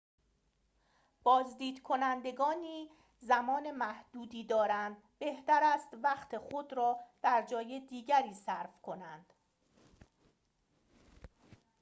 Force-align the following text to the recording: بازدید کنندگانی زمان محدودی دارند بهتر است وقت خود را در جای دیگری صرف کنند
بازدید 1.23 1.81
کنندگانی 1.83 2.89
زمان 3.21 3.71
محدودی 3.71 4.43
دارند 4.43 4.97
بهتر 5.19 5.61
است 5.63 5.87
وقت 6.03 6.37
خود 6.37 6.73
را 6.73 6.99
در 7.21 7.45
جای 7.49 7.79
دیگری 7.79 8.33
صرف 8.33 8.81
کنند 8.81 9.33